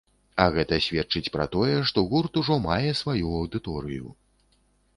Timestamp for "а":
0.45-0.45